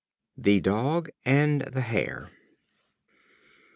[0.35, 2.31] The Dog and the Hare.